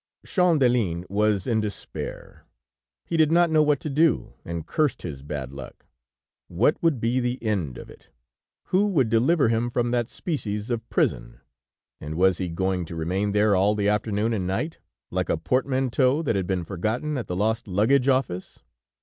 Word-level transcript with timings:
Champdelin 0.25 1.05
was 1.11 1.45
in 1.45 1.61
despair; 1.61 2.47
he 3.05 3.17
did 3.17 3.31
not 3.31 3.51
know 3.51 3.61
what 3.61 3.79
to 3.81 3.87
do, 3.91 4.33
and 4.43 4.65
cursed 4.65 5.03
his 5.03 5.21
bad 5.21 5.53
luck. 5.53 5.85
What 6.47 6.81
would 6.81 6.99
be 6.99 7.19
the 7.19 7.37
end 7.43 7.77
of 7.77 7.87
it? 7.87 8.09
Who 8.69 8.87
would 8.87 9.11
deliver 9.11 9.49
him 9.49 9.69
from 9.69 9.91
that 9.91 10.09
species 10.09 10.71
of 10.71 10.89
prison, 10.89 11.39
and 11.99 12.15
was 12.15 12.39
he 12.39 12.49
going 12.49 12.83
to 12.85 12.95
remain 12.95 13.31
there 13.33 13.55
all 13.55 13.75
the 13.75 13.89
afternoon 13.89 14.33
and 14.33 14.47
night, 14.47 14.79
like 15.11 15.29
a 15.29 15.37
portmanteau 15.37 16.23
that 16.23 16.35
had 16.35 16.47
been 16.47 16.65
forgotten 16.65 17.15
at 17.15 17.27
the 17.27 17.35
lost 17.35 17.67
luggage 17.67 18.07
office? 18.07 18.63